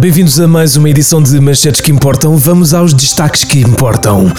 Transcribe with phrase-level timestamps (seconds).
[0.00, 2.36] Bem-vindos a mais uma edição de Manchetes que Importam.
[2.36, 4.32] Vamos aos destaques que importam.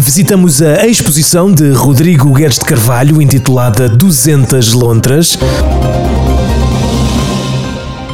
[0.00, 5.38] Visitamos a exposição de Rodrigo Guedes de Carvalho, intitulada 200 Lontras.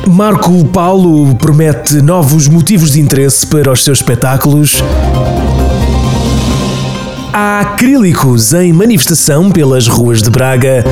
[0.04, 4.82] Marco Paulo promete novos motivos de interesse para os seus espetáculos.
[7.32, 10.82] Há acrílicos em manifestação pelas ruas de Braga.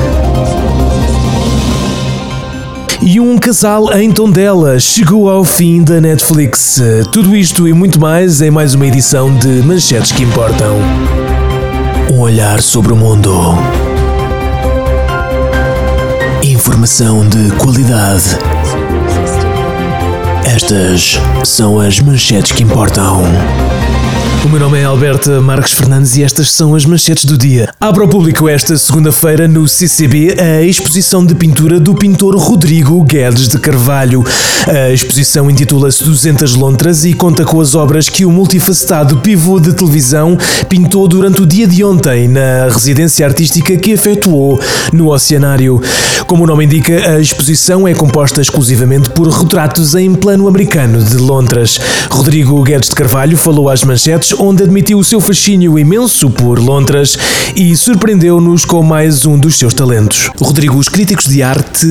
[3.01, 6.81] E um casal em Tondela chegou ao fim da Netflix.
[7.13, 10.75] Tudo isto e muito mais em mais uma edição de Manchetes que Importam.
[12.11, 13.33] Um olhar sobre o mundo.
[16.43, 18.37] Informação de qualidade.
[20.43, 23.23] Estas são as manchetes que importam.
[24.45, 27.73] O meu nome é Alberto Marques Fernandes e estas são as manchetes do dia.
[27.79, 33.49] Abre ao público esta segunda-feira no CCB a exposição de pintura do pintor Rodrigo Guedes
[33.49, 34.23] de Carvalho.
[34.67, 39.73] A exposição intitula-se 200 Lontras e conta com as obras que o multifacetado pivô de
[39.73, 44.59] televisão pintou durante o dia de ontem na residência artística que efetuou
[44.91, 45.81] no Oceanário.
[46.27, 51.17] Como o nome indica, a exposição é composta exclusivamente por retratos em plano americano de
[51.17, 51.79] Lontras.
[52.11, 57.17] Rodrigo Guedes de Carvalho falou às manchetes onde admitiu o seu fascínio imenso por Lontras
[57.55, 60.29] e surpreendeu-nos com mais um dos seus talentos.
[60.39, 61.87] Rodrigo, os críticos de arte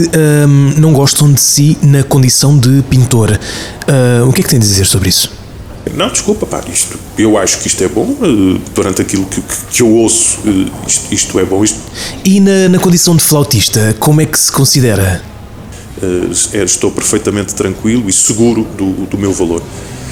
[0.47, 3.31] hum, não gostam de si na condição de pintor.
[3.33, 5.31] Uh, o que é que tem a dizer sobre isso?
[5.95, 9.83] Não, desculpa, pá, isto, eu acho que isto é bom, uh, durante aquilo que, que
[9.83, 11.65] eu ouço, uh, isto, isto, é bom.
[11.65, 11.79] Isto...
[12.25, 15.23] E na, na, condição de flautista, como é que se considera?
[16.03, 16.31] Uh,
[16.63, 19.63] estou perfeitamente tranquilo e seguro do, do meu valor.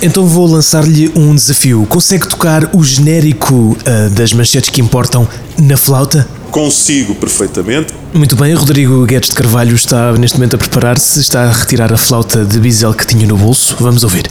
[0.03, 1.87] Então vou lançar-lhe um desafio.
[1.89, 5.27] Consegue tocar o genérico uh, das manchetes que importam
[5.59, 6.29] na flauta?
[6.57, 7.93] Consigo perfeitamente.
[8.15, 11.99] Muito bem, Rodrigo Guedes de Carvalho está neste momento a preparar-se, está a retirar a
[11.99, 13.77] flauta de bisel que tinha no bolso.
[13.79, 14.31] Vamos ouvir.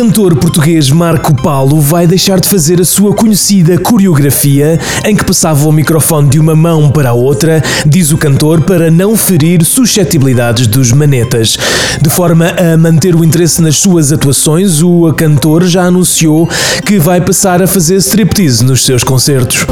[0.00, 5.68] Cantor português Marco Paulo vai deixar de fazer a sua conhecida coreografia em que passava
[5.68, 10.66] o microfone de uma mão para a outra, diz o cantor, para não ferir suscetibilidades
[10.66, 11.58] dos manetas.
[12.00, 16.48] De forma a manter o interesse nas suas atuações, o cantor já anunciou
[16.86, 19.66] que vai passar a fazer striptease nos seus concertos.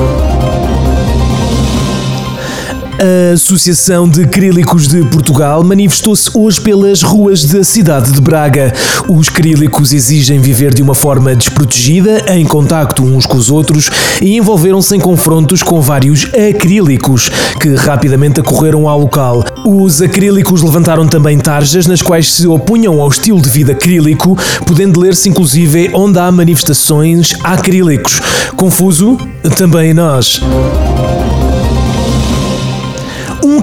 [3.00, 8.72] A Associação de Crílicos de Portugal manifestou-se hoje pelas ruas da cidade de Braga.
[9.08, 13.88] Os crílicos exigem viver de uma forma desprotegida, em contacto uns com os outros,
[14.20, 19.44] e envolveram-se em confrontos com vários acrílicos, que rapidamente acorreram ao local.
[19.64, 24.36] Os acrílicos levantaram também tarjas nas quais se opunham ao estilo de vida acrílico,
[24.66, 28.20] podendo ler-se inclusive onde há manifestações acrílicos.
[28.56, 29.16] Confuso?
[29.56, 30.40] Também nós.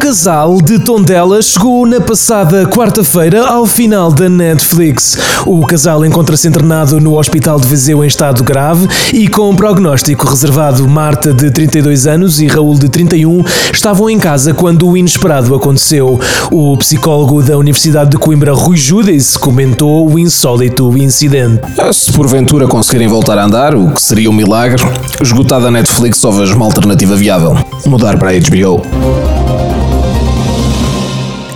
[0.05, 5.17] Casal de Tondela chegou na passada quarta-feira ao final da Netflix.
[5.47, 10.27] O casal encontra-se internado no Hospital de Viseu em estado grave e com um prognóstico
[10.27, 10.87] reservado.
[10.87, 13.43] Marta, de 32 anos, e Raul, de 31,
[13.73, 16.19] estavam em casa quando o inesperado aconteceu.
[16.51, 21.63] O psicólogo da Universidade de Coimbra, Rui Judice, comentou o insólito incidente.
[21.91, 24.83] Se porventura conseguirem voltar a andar, o que seria um milagre,
[25.19, 29.64] esgotada a Netflix só vejo uma alternativa viável: mudar para a HBO.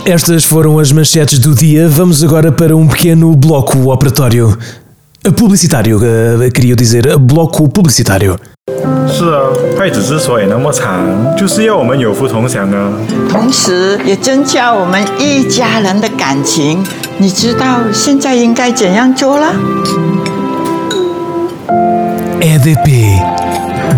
[0.05, 1.87] Estas foram as manchetes do dia.
[1.89, 4.57] Vamos agora para um pequeno bloco operatório.
[5.35, 8.37] Publicitário, uh, queria dizer, bloco publicitário.
[9.07, 9.41] 是啊，
[9.77, 12.91] 派子之所以那么长，就是要我们有福同享啊。
[13.29, 16.83] 同时也增加我们一家人的感情。
[17.17, 19.53] 你知道现在应该怎样做了？
[22.41, 23.19] EDP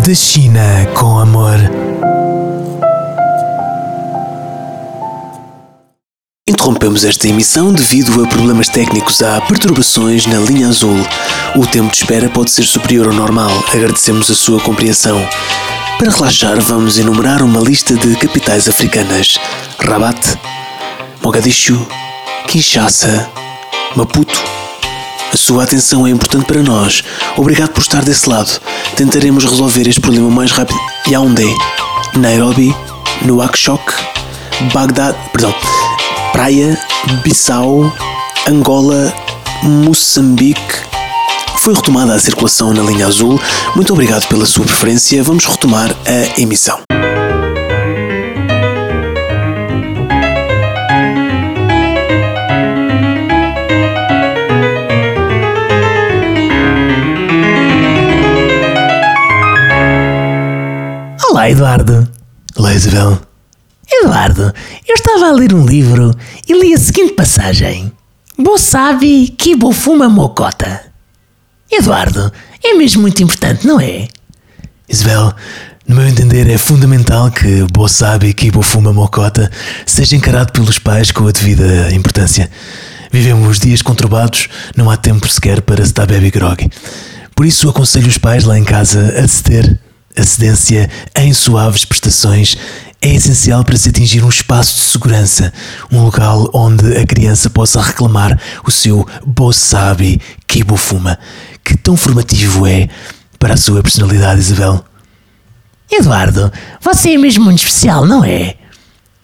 [0.02, 1.58] da China com amor.
[6.63, 9.21] Interrompemos esta emissão devido a problemas técnicos.
[9.21, 10.95] Há perturbações na linha azul.
[11.57, 13.51] O tempo de espera pode ser superior ao normal.
[13.73, 15.27] Agradecemos a sua compreensão.
[15.99, 19.37] Para relaxar, vamos enumerar uma lista de capitais africanas:
[19.77, 20.37] Rabat,
[21.21, 21.85] Mogadishu,
[22.47, 23.29] Kinshasa,
[23.97, 24.41] Maputo.
[25.33, 27.03] A sua atenção é importante para nós.
[27.35, 28.61] Obrigado por estar desse lado.
[28.95, 30.79] Tentaremos resolver este problema mais rápido.
[31.09, 31.53] Yaoundé,
[32.15, 32.73] Nairobi,
[33.25, 33.83] Nouakchott,
[34.73, 35.53] Bagdad, perdão,
[36.33, 36.77] Praia,
[37.23, 37.93] Bissau,
[38.49, 39.13] Angola,
[39.61, 40.59] Moçambique.
[41.59, 43.39] Foi retomada a circulação na linha azul.
[43.75, 45.23] Muito obrigado pela sua preferência.
[45.23, 46.81] Vamos retomar a emissão.
[61.29, 62.07] Olá, Eduardo.
[62.57, 63.32] Olá, Isabel.
[64.03, 64.53] Eduardo,
[64.85, 66.13] eu estava a ler um livro
[66.45, 67.89] e li a seguinte passagem:
[68.37, 70.81] Bo sabe que bo fuma mocota.
[71.71, 72.29] Eduardo,
[72.61, 74.09] é mesmo muito importante, não é?
[74.89, 75.33] Isabel,
[75.87, 79.49] no meu entender, é fundamental que Bo sabe que Bo fuma mocota
[79.85, 82.51] seja encarado pelos pais com a devida importância.
[83.09, 86.69] Vivemos dias conturbados, não há tempo sequer para se dar baby grog.
[87.33, 89.79] Por isso aconselho os pais lá em casa a ceder.
[90.15, 92.55] A cedência em suaves prestações
[93.03, 95.51] é essencial para se atingir um espaço de segurança,
[95.91, 101.19] um local onde a criança possa reclamar o seu Bosabi Kibofuma,
[101.65, 102.87] que tão formativo é
[103.37, 104.85] para a sua personalidade, Isabel.
[105.91, 106.49] Eduardo,
[106.81, 108.55] você é mesmo muito especial, não é?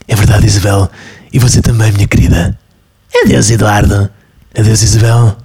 [0.09, 0.91] É verdade, Isabel.
[1.31, 2.59] E você também, minha querida.
[3.23, 4.09] Adeus, Eduardo.
[4.57, 5.37] Adeus, Isabel.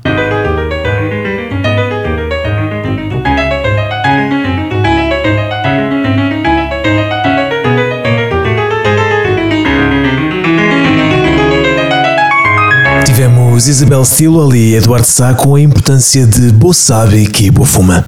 [13.54, 18.04] Tivemos Isabel Stilo e Eduardo Sá com a importância de Bosabe que Bofuma.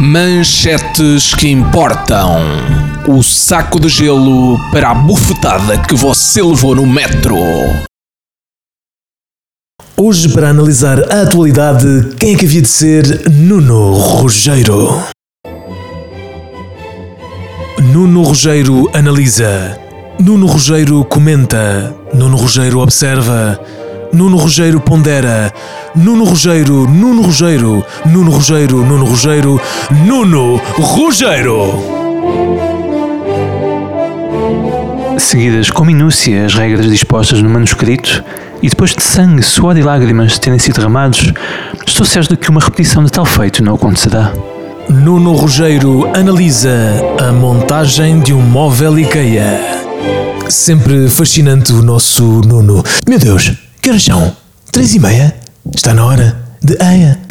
[0.00, 2.38] Manchetes que importam.
[3.06, 7.36] O saco de gelo para a bufetada que você levou no metro.
[9.98, 14.98] Hoje, para analisar a atualidade, quem é que havia de ser Nuno Rugeiro?
[17.92, 19.85] Nuno Rugeiro analisa.
[20.18, 21.94] Nuno Rugeiro comenta.
[22.12, 23.58] Nuno Rugeiro observa.
[24.12, 25.52] Nuno Rugeiro pondera.
[25.94, 29.60] Nuno Rugeiro, Nuno Rugeiro, Nuno Rugeiro, Nuno Rugeiro,
[30.04, 31.96] Nuno Rugeiro.
[35.18, 38.22] seguidas com minúcia as regras dispostas no manuscrito,
[38.62, 41.32] e depois de sangue, suor e lágrimas terem sido derramados,
[41.84, 44.32] estou certo de que uma repetição de tal feito não acontecerá.
[44.88, 49.75] Nuno Rugeiro analisa a montagem de um móvel IKEA.
[50.48, 52.82] Sempre fascinante o nosso Nuno.
[53.08, 53.52] Meu Deus,
[53.82, 54.36] que horas são?
[54.70, 55.34] Três e meia?
[55.74, 57.25] Está na hora de Eia.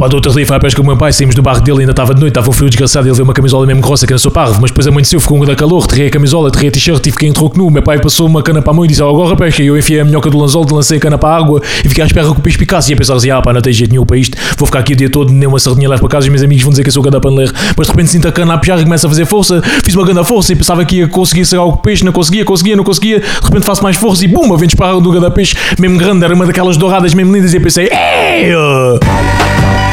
[0.00, 1.80] Pá, do outro dia foi à pesca com o meu pai, saímos do barco dele,
[1.80, 4.14] ainda estava de noite, estava um frio desgraçado, ele veio uma camisola mesmo grossa que
[4.14, 6.72] não sou parvo, mas depois amanheceu, ficou um da calor, terrei a camisola, terrei a
[6.72, 8.86] t-shirt e fiquei em troco nu, o meu pai passou uma cana para a mão
[8.86, 11.18] e disse, ó, agora pesca, e eu enfiei a minhoca do lanzol, lancei a cana
[11.18, 13.28] para a água e fiquei à espera que o peixe picasse, e a pensar assim,
[13.28, 15.46] ah pá, não tem jeito nenhum para isto, vou ficar aqui o dia todo, nem
[15.46, 17.52] uma sardinha levo para casa, os meus amigos vão dizer que eu sou ganda paneleiro,
[17.76, 20.06] mas de repente sinto a cana a puxar e começa a fazer força, fiz uma
[20.06, 23.20] grande força e pensava que ia conseguir ser algo peixe, não conseguia, conseguia, não conseguia,
[23.20, 26.34] de repente faço mais força e bum, vem disparar do ganda peixe, mesmo grande, era
[26.34, 29.89] uma daquelas douradas mesmo lindas e pensei, ei!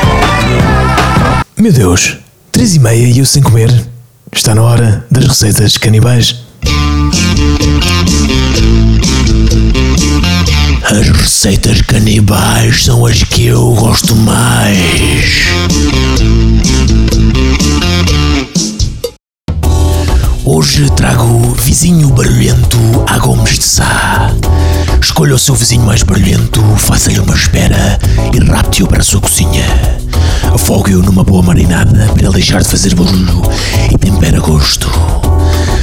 [1.67, 2.15] Meu Deus,
[2.49, 3.69] três e meia e eu sem comer.
[4.31, 6.33] Está na hora das receitas canibais.
[10.81, 15.41] As receitas canibais são as que eu gosto mais.
[20.45, 22.77] Hoje trago vizinho barulhento
[23.09, 24.31] a Gomes de Sá.
[25.01, 27.99] Escolha o seu vizinho mais barulhento, faça-lhe uma espera
[28.33, 30.06] e rapte-o para a sua cozinha.
[30.53, 33.41] Afogue-o numa boa marinada para ele deixar de fazer barulho
[33.91, 34.89] e tempera a gosto.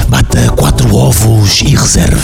[0.08, 2.20] Bata quatro ovos e reserve.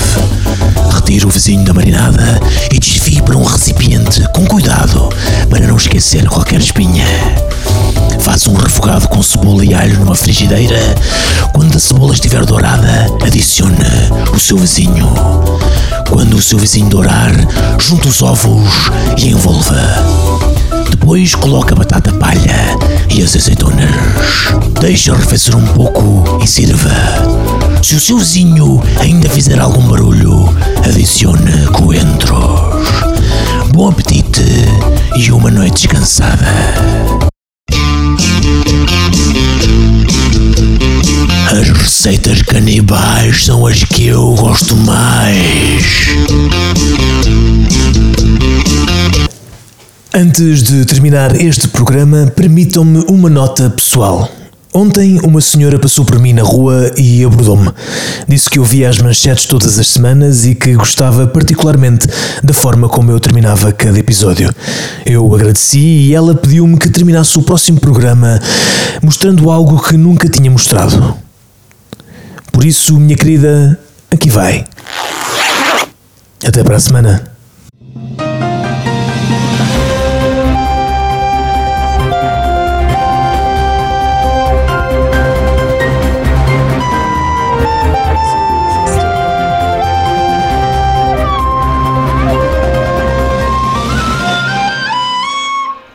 [0.93, 2.41] Retire o vizinho da marinada
[2.73, 5.09] e desfie para um recipiente com cuidado
[5.49, 7.07] para não esquecer qualquer espinha.
[8.21, 10.79] Faça um refogado com cebola e alho numa frigideira.
[11.53, 13.77] Quando a cebola estiver dourada, adicione
[14.33, 15.09] o seu vizinho.
[16.09, 17.33] Quando o seu vizinho dourar,
[17.79, 20.00] junte os ovos e envolva.
[21.11, 22.79] Depois coloque a batata palha
[23.13, 23.91] e as azeitonas.
[24.81, 26.89] Deixe arrefecer um pouco e sirva.
[27.83, 30.57] Se o seu vizinho ainda fizer algum barulho,
[30.89, 32.39] adicione coentros.
[33.73, 34.45] Bom apetite
[35.17, 36.47] e uma noite descansada.
[41.51, 46.07] As receitas canibais são as que eu gosto mais.
[50.13, 54.29] Antes de terminar este programa, permitam-me uma nota pessoal.
[54.75, 57.71] Ontem uma senhora passou por mim na rua e abordou-me.
[58.27, 62.09] Disse que ouvia as manchetes todas as semanas e que gostava particularmente
[62.43, 64.53] da forma como eu terminava cada episódio.
[65.07, 68.41] Eu agradeci e ela pediu-me que terminasse o próximo programa
[69.01, 71.15] mostrando algo que nunca tinha mostrado.
[72.51, 73.79] Por isso, minha querida,
[74.11, 74.65] aqui vai.
[76.45, 77.30] Até para a semana.